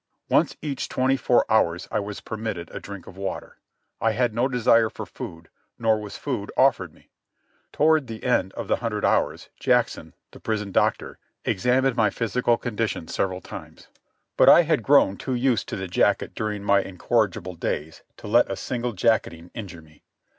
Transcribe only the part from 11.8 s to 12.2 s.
my